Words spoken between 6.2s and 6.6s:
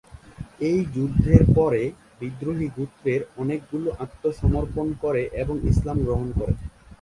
করে।